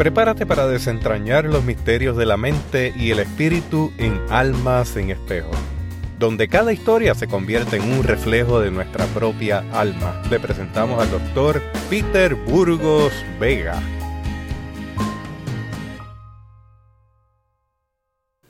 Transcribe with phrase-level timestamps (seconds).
[0.00, 5.50] Prepárate para desentrañar los misterios de la mente y el espíritu en Almas en Espejo,
[6.18, 10.22] donde cada historia se convierte en un reflejo de nuestra propia alma.
[10.30, 13.78] Le presentamos al doctor Peter Burgos Vega.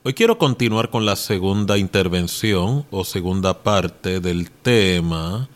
[0.03, 5.49] Hoy quiero continuar con la segunda intervención o segunda parte del tema,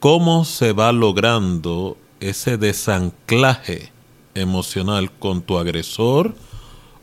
[0.00, 3.92] cómo se va logrando ese desanclaje
[4.34, 6.34] emocional con tu agresor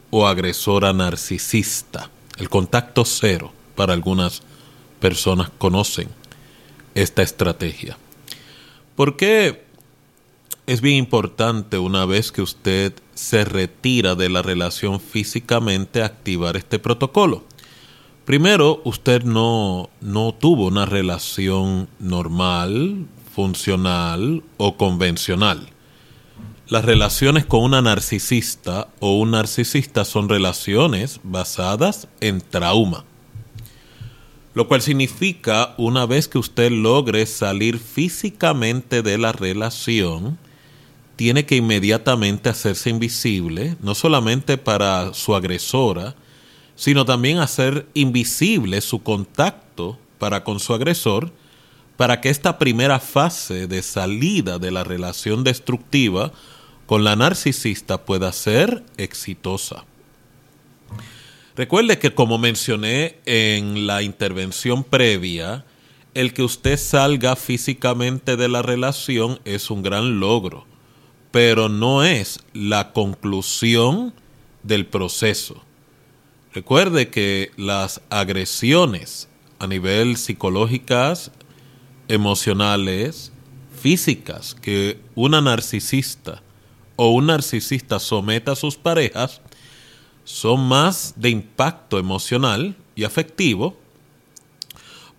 [0.10, 2.10] o agresora narcisista.
[2.38, 4.44] El contacto cero para algunas
[5.00, 6.10] personas conocen
[6.96, 7.98] esta estrategia.
[8.96, 9.66] ¿Por qué
[10.66, 16.80] es bien importante una vez que usted se retira de la relación físicamente activar este
[16.80, 17.46] protocolo?
[18.26, 25.70] Primero, usted no, no tuvo una relación normal, funcional o convencional.
[26.70, 33.06] Las relaciones con una narcisista o un narcisista son relaciones basadas en trauma.
[34.54, 40.38] Lo cual significa, una vez que usted logre salir físicamente de la relación,
[41.16, 46.16] tiene que inmediatamente hacerse invisible, no solamente para su agresora,
[46.76, 51.32] sino también hacer invisible su contacto para con su agresor,
[51.96, 56.34] para que esta primera fase de salida de la relación destructiva
[56.88, 59.86] con la narcisista pueda ser exitosa.
[61.56, 65.66] Recuerde que como mencioné en la intervención previa,
[66.14, 70.66] el que usted salga físicamente de la relación es un gran logro,
[71.32, 74.14] pero no es la conclusión
[74.64, 75.62] del proceso.
[76.54, 79.28] Recuerde que las agresiones
[79.60, 81.32] a nivel psicológicas,
[82.08, 83.32] emocionales,
[83.82, 86.42] físicas que una narcisista
[86.98, 89.42] o un narcisista someta a sus parejas
[90.26, 93.78] son más de impacto emocional y afectivo,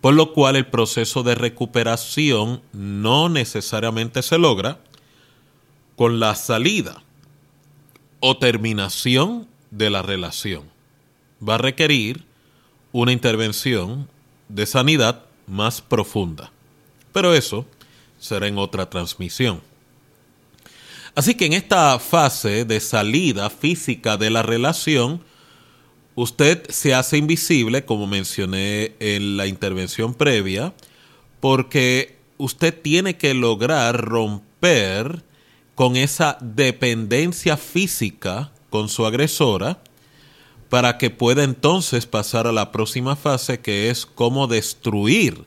[0.03, 4.81] por lo cual el proceso de recuperación no necesariamente se logra
[5.97, 7.03] con la salida
[8.21, 10.65] o terminación de la relación.
[11.47, 12.25] Va a requerir
[12.93, 14.09] una intervención
[14.49, 16.53] de sanidad más profunda.
[17.13, 17.67] Pero eso
[18.19, 19.61] será en otra transmisión.
[21.19, 25.21] Así que en esta fase de salida física de la relación,
[26.15, 30.75] usted se hace invisible, como mencioné en la intervención previa,
[31.41, 35.25] porque usted tiene que lograr romper
[35.75, 39.83] con esa dependencia física con su agresora
[40.69, 45.47] para que pueda entonces pasar a la próxima fase que es cómo destruir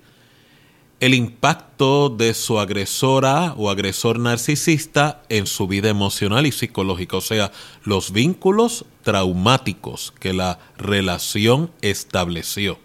[1.01, 7.21] el impacto de su agresora o agresor narcisista en su vida emocional y psicológica, o
[7.21, 7.51] sea,
[7.83, 12.77] los vínculos traumáticos que la relación estableció.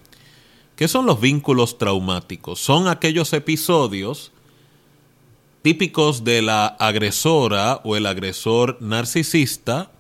[0.76, 2.58] ¿Qué son los vínculos traumáticos?
[2.58, 4.32] Son aquellos episodios
[5.60, 9.90] típicos de la agresora o el agresor narcisista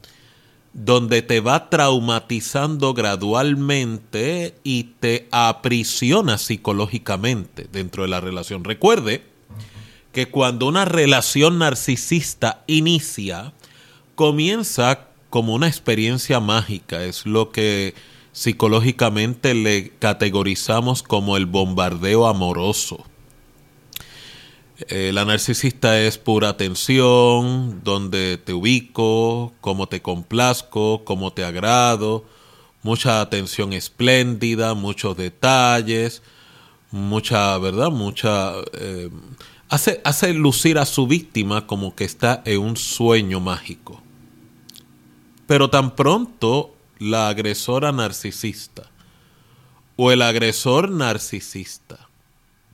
[0.76, 8.62] donde te va traumatizando gradualmente y te aprisiona psicológicamente dentro de la relación.
[8.62, 9.22] Recuerde
[10.12, 13.54] que cuando una relación narcisista inicia,
[14.16, 17.94] comienza como una experiencia mágica, es lo que
[18.32, 23.02] psicológicamente le categorizamos como el bombardeo amoroso
[24.88, 32.24] eh, la narcisista es pura atención, donde te ubico, cómo te complazco, cómo te agrado,
[32.82, 36.22] mucha atención espléndida, muchos detalles,
[36.90, 37.90] mucha, ¿verdad?
[37.90, 38.52] Mucha...
[38.74, 39.10] Eh,
[39.70, 44.02] hace, hace lucir a su víctima como que está en un sueño mágico.
[45.46, 48.90] Pero tan pronto la agresora narcisista
[49.96, 52.08] o el agresor narcisista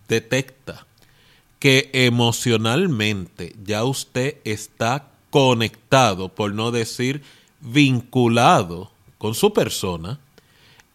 [0.08, 0.86] detecta
[1.62, 7.22] que emocionalmente ya usted está conectado, por no decir
[7.60, 10.18] vinculado con su persona,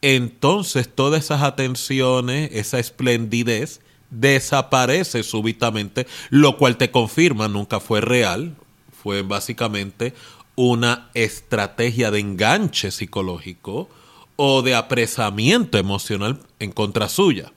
[0.02, 8.54] entonces todas esas atenciones, esa esplendidez, desaparece súbitamente, lo cual te confirma nunca fue real,
[9.02, 10.14] fue básicamente
[10.58, 13.88] una estrategia de enganche psicológico
[14.36, 17.54] o de apresamiento emocional en contra suya.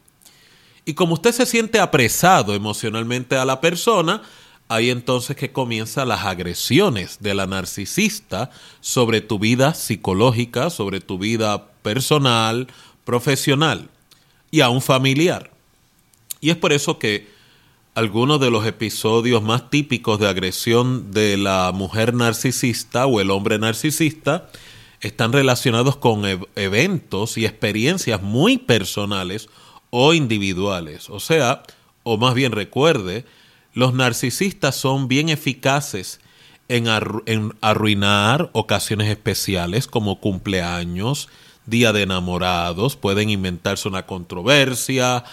[0.91, 4.23] Y como usted se siente apresado emocionalmente a la persona,
[4.67, 8.51] ahí entonces que comienzan las agresiones de la narcisista
[8.81, 12.67] sobre tu vida psicológica, sobre tu vida personal,
[13.05, 13.89] profesional
[14.51, 15.53] y aún familiar.
[16.41, 17.29] Y es por eso que
[17.95, 23.61] algunos de los episodios más típicos de agresión de la mujer narcisista o el hombre
[23.61, 24.51] narcisista
[25.01, 26.25] están relacionados con
[26.57, 29.49] eventos y experiencias muy personales
[29.91, 31.11] o individuales.
[31.11, 31.63] O sea,
[32.03, 33.25] o más bien recuerde,
[33.75, 36.21] los narcisistas son bien eficaces
[36.69, 36.87] en,
[37.61, 41.29] arruinar ocasiones especiales como cumpleaños,
[41.67, 45.25] día de enamorados, pueden inventarse una controversia,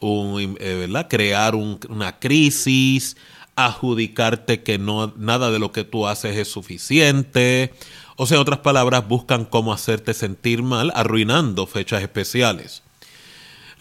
[0.00, 3.16] un, eh, crear una crisis,
[3.56, 7.74] adjudicarte que no, nada de lo que tú haces es suficiente.
[8.16, 12.83] O sea, en otras palabras, buscan cómo hacerte sentir mal, arruinando fechas especiales.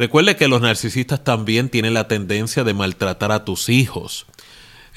[0.03, 4.25] Recuerde que los narcisistas también tienen la tendencia de maltratar a tus hijos.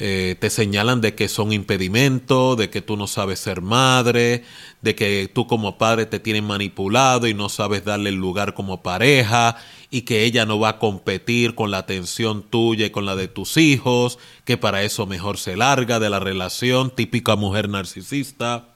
[0.00, 4.43] Eh, te señalan de que son impedimento, de que tú no sabes ser madre,
[4.82, 8.82] de que tú como padre te tienen manipulado y no sabes darle el lugar como
[8.82, 9.56] pareja
[9.93, 13.29] y que ella no va a competir con la atención tuya y con la de
[13.29, 18.70] tus hijos, que para eso mejor se larga de la relación, típica mujer narcisista.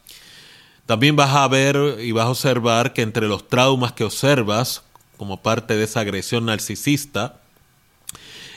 [0.87, 4.85] También vas a ver y vas a observar que entre los traumas que observas
[5.21, 7.43] como parte de esa agresión narcisista,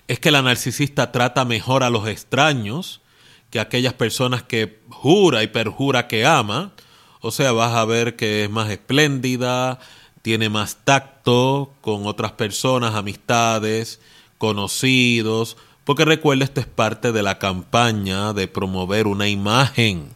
[0.07, 3.01] es que la narcisista trata mejor a los extraños
[3.49, 6.71] que aquellas personas que jura y perjura que ama.
[7.19, 9.77] O sea, vas a ver que es más espléndida,
[10.21, 13.99] tiene más tacto con otras personas, amistades,
[14.37, 20.07] conocidos, porque recuerda, esto es parte de la campaña de promover una imagen,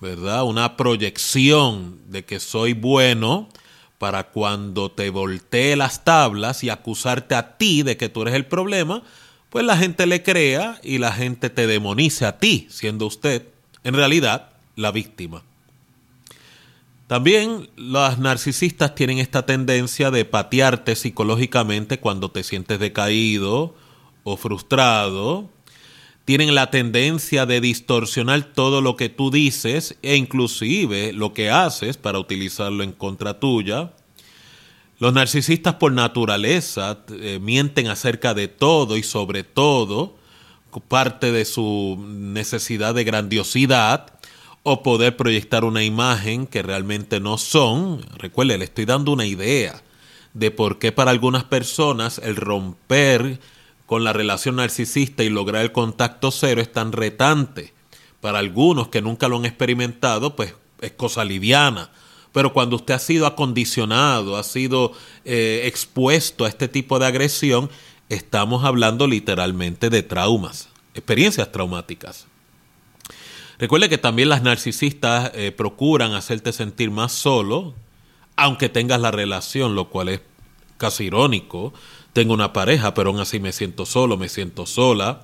[0.00, 0.44] ¿verdad?
[0.44, 3.48] Una proyección de que soy bueno
[4.02, 8.46] para cuando te voltee las tablas y acusarte a ti de que tú eres el
[8.46, 9.04] problema,
[9.48, 13.46] pues la gente le crea y la gente te demonice a ti, siendo usted
[13.84, 15.44] en realidad la víctima.
[17.06, 23.76] También las narcisistas tienen esta tendencia de patearte psicológicamente cuando te sientes decaído
[24.24, 25.48] o frustrado.
[26.24, 31.96] Tienen la tendencia de distorsionar todo lo que tú dices e inclusive lo que haces
[31.96, 33.92] para utilizarlo en contra tuya.
[34.98, 40.16] Los narcisistas por naturaleza eh, mienten acerca de todo y sobre todo
[40.80, 44.06] parte de su necesidad de grandiosidad
[44.62, 48.00] o poder proyectar una imagen que realmente no son.
[48.16, 49.82] Recuerde, le estoy dando una idea
[50.34, 53.40] de por qué para algunas personas el romper
[53.92, 57.74] con la relación narcisista y lograr el contacto cero es tan retante.
[58.22, 61.90] Para algunos que nunca lo han experimentado, pues es cosa liviana.
[62.32, 64.92] Pero cuando usted ha sido acondicionado, ha sido
[65.26, 67.68] eh, expuesto a este tipo de agresión,
[68.08, 72.26] estamos hablando literalmente de traumas, experiencias traumáticas.
[73.58, 77.74] Recuerde que también las narcisistas eh, procuran hacerte sentir más solo,
[78.36, 80.22] aunque tengas la relación, lo cual es
[80.78, 81.74] casi irónico.
[82.12, 85.22] Tengo una pareja, pero aún así me siento solo, me siento sola.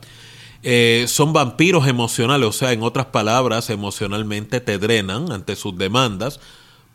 [0.63, 6.41] Eh, son vampiros emocionales, o sea, en otras palabras, emocionalmente te drenan ante sus demandas,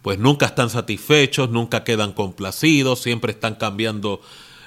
[0.02, 4.22] pues nunca están satisfechos, nunca quedan complacidos, siempre están cambiando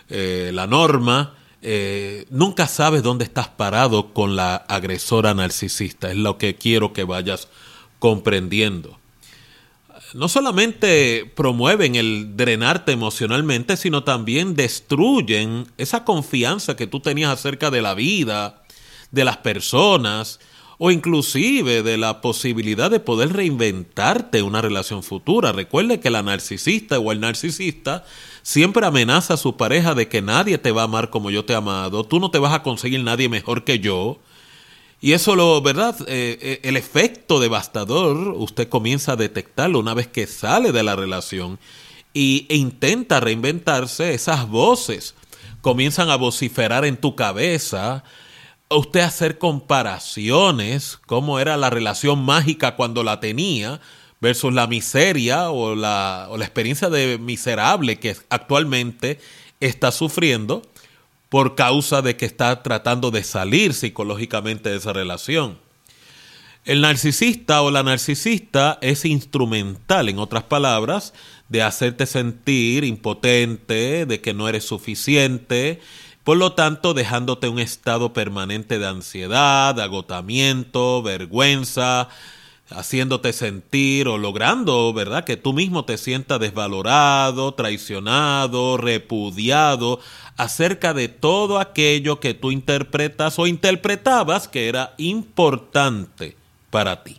[0.09, 1.35] eh, la norma
[1.69, 6.11] eh, nunca sabes dónde estás parado con la agresora narcisista.
[6.11, 7.49] Es lo que quiero que vayas
[7.99, 8.96] comprendiendo.
[10.15, 17.71] No solamente promueven el drenarte emocionalmente, sino también destruyen esa confianza que tú tenías acerca
[17.71, 18.63] de la vida,
[19.11, 20.41] de las personas,
[20.79, 25.53] o inclusive de la posibilidad de poder reinventarte una relación futura.
[25.53, 28.05] Recuerde que la narcisista o el narcisista
[28.43, 31.55] siempre amenaza a su pareja de que nadie te va a amar como yo te
[31.55, 34.19] he amado, tú no te vas a conseguir nadie mejor que yo.
[35.01, 35.97] Y eso lo, ¿verdad?
[36.09, 40.97] Eh, eh, el efecto devastador usted comienza a detectarlo una vez que sale de la
[40.97, 41.59] relación
[42.15, 45.15] y, e intenta reinventarse, esas voces
[45.61, 48.05] comienzan a vociferar en tu cabeza,
[48.71, 53.81] usted hacer comparaciones, cómo era la relación mágica cuando la tenía,
[54.21, 59.19] versus la miseria o la, o la experiencia de miserable que actualmente
[59.61, 60.63] está sufriendo
[61.29, 65.59] por causa de que está tratando de salir psicológicamente de esa relación.
[66.65, 71.15] El narcisista o la narcisista es instrumental, en otras palabras,
[71.49, 75.81] de hacerte sentir impotente, de que no eres suficiente,
[76.25, 82.09] por lo tanto dejándote un estado permanente de ansiedad, agotamiento, vergüenza,
[82.71, 85.25] haciéndote sentir o logrando, ¿verdad?
[85.25, 90.01] Que tú mismo te sientas desvalorado, traicionado, repudiado
[90.37, 96.37] acerca de todo aquello que tú interpretas o interpretabas que era importante
[96.71, 97.19] para ti.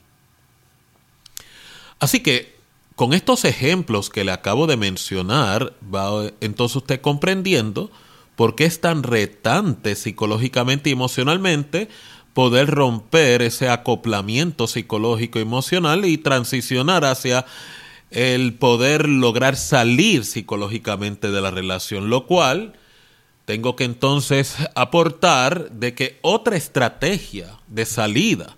[2.00, 2.58] Así que
[2.96, 7.90] con estos ejemplos que le acabo de mencionar, va entonces usted comprendiendo
[8.38, 11.90] ¿Por qué es tan retante psicológicamente y emocionalmente
[12.38, 17.48] poder romper ese acoplamiento psicológico emocional y transicionar hacia
[18.12, 22.74] el poder lograr salir psicológicamente de la relación, lo cual
[23.46, 28.56] tengo que entonces aportar de que otra estrategia de salida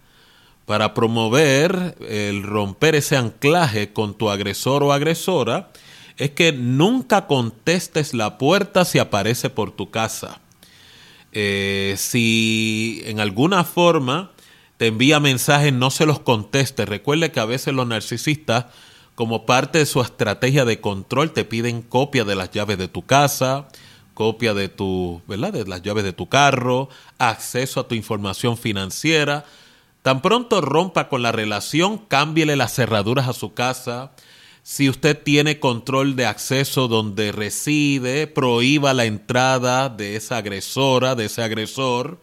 [0.65, 5.71] para promover el romper ese anclaje con tu agresor o agresora
[6.17, 10.41] es que nunca contestes la puerta si aparece por tu casa.
[11.31, 14.31] Eh, si en alguna forma
[14.77, 16.87] te envía mensajes, no se los contestes.
[16.87, 18.67] Recuerde que a veces los narcisistas,
[19.15, 23.05] como parte de su estrategia de control, te piden copia de las llaves de tu
[23.05, 23.67] casa,
[24.13, 25.53] copia de tu, ¿verdad?
[25.53, 29.45] De las llaves de tu carro, acceso a tu información financiera.
[30.01, 34.11] Tan pronto rompa con la relación, cámbiele las cerraduras a su casa,
[34.63, 41.25] si usted tiene control de acceso donde reside, prohíba la entrada de esa agresora, de
[41.25, 42.19] ese agresor.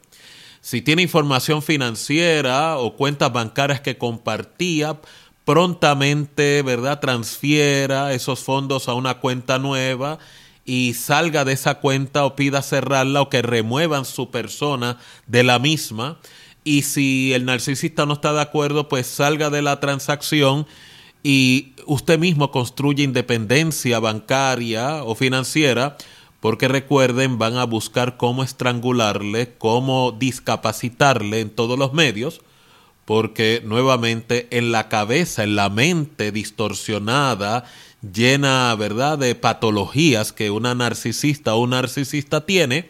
[0.61, 5.01] Si tiene información financiera o cuentas bancarias que compartía,
[5.47, 6.99] prontamente, ¿verdad?
[6.99, 10.19] Transfiera esos fondos a una cuenta nueva
[10.65, 15.61] y salga de esa cuenta o pida cerrarla o que remuevan su persona de la
[15.61, 16.19] misma.
[16.65, 20.67] Y si el narcisista no está de acuerdo, pues salga de la transacción
[21.29, 25.97] y usted mismo construye independencia bancaria o financiera,
[26.39, 32.43] porque recuerden, van a buscar cómo estrangularle, cómo discapacitarle en todos los medios,
[33.07, 37.65] porque nuevamente en la cabeza, en la mente distorsionada,
[38.13, 42.89] llena, ¿verdad?, de patologías que una narcisista o un narcisista tiene,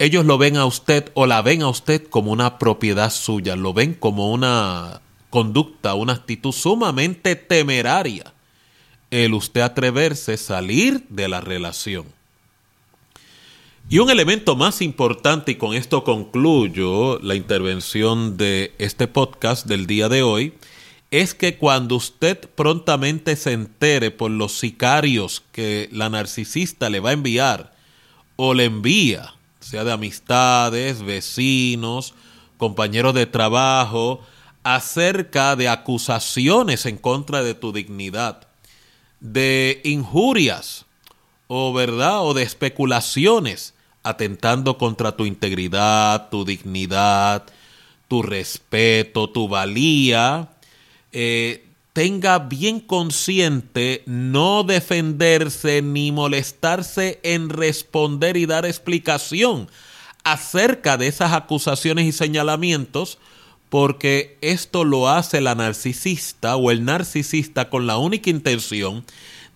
[0.00, 3.72] ellos lo ven a usted o la ven a usted como una propiedad suya, lo
[3.72, 5.00] ven como una
[5.30, 8.32] conducta, una actitud sumamente temeraria
[9.10, 12.06] el usted atreverse a salir de la relación.
[13.88, 19.86] Y un elemento más importante, y con esto concluyo la intervención de este podcast del
[19.86, 20.54] día de hoy,
[21.12, 27.10] es que cuando usted prontamente se entere por los sicarios que la narcisista le va
[27.10, 27.72] a enviar
[28.34, 32.12] o le envía, sea de amistades, vecinos,
[32.58, 34.20] compañeros de trabajo,
[34.66, 38.48] acerca de acusaciones en contra de tu dignidad,
[39.20, 40.86] de injurias
[41.46, 47.44] o verdad o de especulaciones atentando contra tu integridad, tu dignidad,
[48.08, 50.48] tu respeto, tu valía,
[51.12, 59.70] eh, tenga bien consciente no defenderse ni molestarse en responder y dar explicación
[60.24, 63.18] acerca de esas acusaciones y señalamientos,
[63.68, 69.04] porque esto lo hace la narcisista o el narcisista con la única intención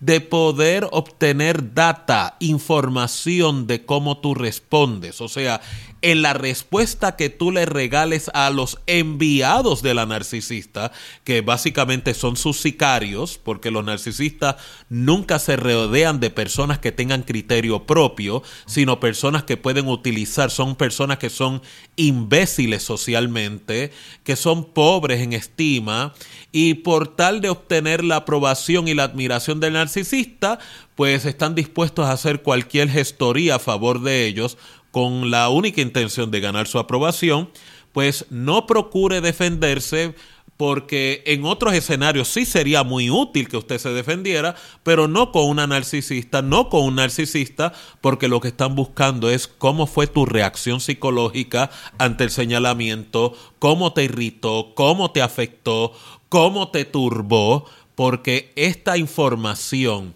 [0.01, 5.21] de poder obtener data, información de cómo tú respondes.
[5.21, 5.61] O sea,
[6.01, 10.91] en la respuesta que tú le regales a los enviados de la narcisista,
[11.23, 14.55] que básicamente son sus sicarios, porque los narcisistas
[14.89, 20.75] nunca se rodean de personas que tengan criterio propio, sino personas que pueden utilizar, son
[20.75, 21.61] personas que son
[21.95, 23.91] imbéciles socialmente,
[24.23, 26.13] que son pobres en estima,
[26.51, 30.59] y por tal de obtener la aprobación y la admiración del narcisista,
[30.95, 34.57] pues están dispuestos a hacer cualquier gestoría a favor de ellos
[34.91, 37.49] con la única intención de ganar su aprobación,
[37.93, 40.13] pues no procure defenderse
[40.61, 45.49] porque en otros escenarios sí sería muy útil que usted se defendiera, pero no con
[45.49, 50.27] una narcisista, no con un narcisista, porque lo que están buscando es cómo fue tu
[50.27, 55.93] reacción psicológica ante el señalamiento, cómo te irritó, cómo te afectó,
[56.29, 60.13] cómo te turbó, porque esta información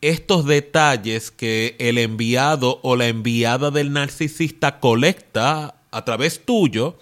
[0.00, 6.98] estos detalles que el enviado o la enviada del narcisista colecta a través tuyo,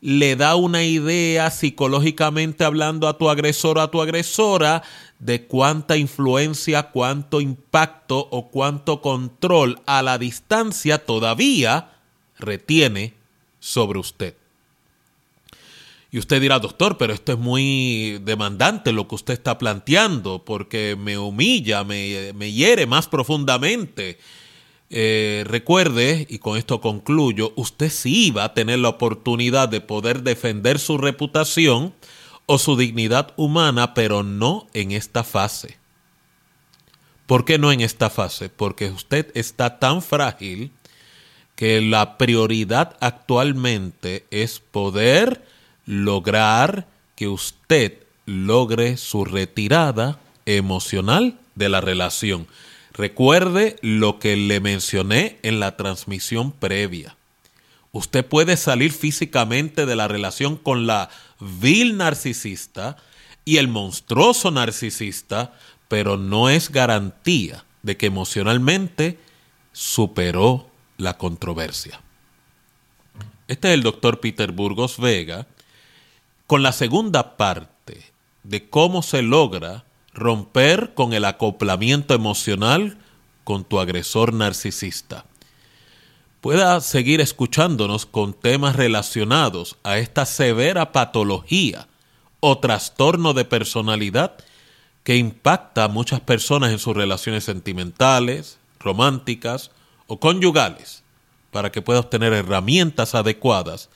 [0.00, 4.82] le da una idea psicológicamente hablando a tu agresor o a tu agresora
[5.18, 11.92] de cuánta influencia, cuánto impacto o cuánto control a la distancia todavía
[12.38, 13.14] retiene
[13.58, 14.34] sobre usted.
[16.16, 20.96] Y usted dirá, doctor, pero esto es muy demandante lo que usted está planteando, porque
[20.98, 24.18] me humilla, me, hiere más profundamente.
[24.88, 30.22] Eh, recuerde, y con esto concluyo, usted sí va a tener la oportunidad de poder
[30.22, 31.92] defender su reputación
[32.46, 35.76] o su dignidad humana, pero no en esta fase.
[37.26, 38.48] ¿Por qué no en esta fase?
[38.48, 40.72] Porque usted está tan frágil
[41.56, 45.54] que la prioridad actualmente es poder
[45.86, 47.94] lograr que usted
[48.26, 52.46] logre su retirada emocional de la relación.
[52.92, 57.16] Recuerde lo que le mencioné en la transmisión previa.
[57.92, 61.08] Usted puede salir físicamente de la relación con la
[61.40, 62.96] vil narcisista
[63.44, 65.54] y el monstruoso narcisista,
[65.88, 69.18] pero no es garantía de que emocionalmente
[69.72, 72.00] superó la controversia.
[73.48, 75.46] Este es el doctor Peter Burgos Vega
[76.46, 78.12] con la segunda parte
[78.42, 79.84] de cómo se logra
[80.14, 82.98] romper con el acoplamiento emocional
[83.44, 85.24] con tu agresor narcisista.
[86.40, 91.88] Pueda seguir escuchándonos con temas relacionados a esta severa patología
[92.40, 94.36] o trastorno de personalidad
[95.02, 99.70] que impacta a muchas personas en sus relaciones sentimentales, románticas
[100.06, 101.02] o conyugales,
[101.50, 103.88] para que pueda obtener herramientas adecuadas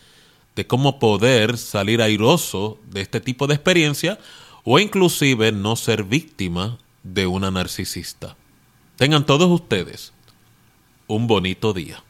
[0.56, 4.18] de cómo poder salir airoso de este tipo de experiencia
[4.64, 8.36] o inclusive no ser víctima de una narcisista.
[8.96, 10.12] Tengan todos ustedes
[11.06, 12.02] un bonito día.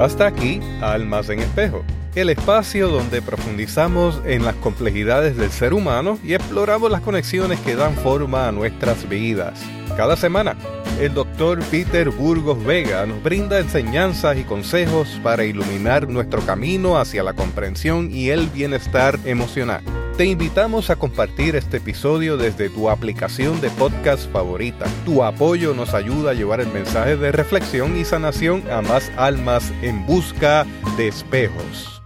[0.00, 6.18] Hasta aquí, Almas en Espejo, el espacio donde profundizamos en las complejidades del ser humano
[6.24, 9.60] y exploramos las conexiones que dan forma a nuestras vidas.
[9.96, 10.56] Cada semana,
[11.00, 17.22] el doctor Peter Burgos Vega nos brinda enseñanzas y consejos para iluminar nuestro camino hacia
[17.22, 19.82] la comprensión y el bienestar emocional.
[20.16, 24.86] Te invitamos a compartir este episodio desde tu aplicación de podcast favorita.
[25.04, 29.72] Tu apoyo nos ayuda a llevar el mensaje de reflexión y sanación a más almas
[29.80, 32.01] en busca de espejos.